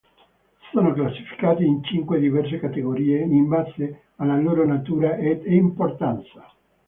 Sono 0.71 0.93
classificate 0.93 1.61
in 1.63 1.83
cinque 1.83 2.17
diverse 2.19 2.57
categorie 2.57 3.19
in 3.19 3.47
base 3.47 4.05
alla 4.15 4.35
loro 4.39 4.65
natura 4.65 5.15
ed 5.17 5.45
importanza. 5.45 6.51